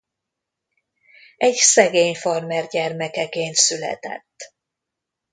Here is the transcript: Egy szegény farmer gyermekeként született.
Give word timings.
Egy 1.37 1.55
szegény 1.55 2.15
farmer 2.15 2.67
gyermekeként 2.67 3.55
született. 3.55 4.53